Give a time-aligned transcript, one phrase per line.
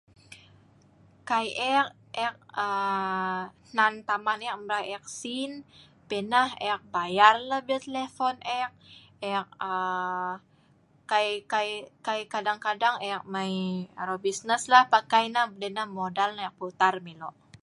[1.29, 1.47] kai
[1.77, 1.87] ek
[2.25, 5.51] ek aa hnan taman ek mrai ek sin
[6.07, 8.71] pi nah ek bayar la bil telepon ek
[9.33, 10.31] ek aa
[11.11, 11.69] kai kai
[12.05, 13.55] kai kadang kadang ek mei
[14.01, 17.35] arok business la pakai neh pi neh pakai modal nah ek putar mei lok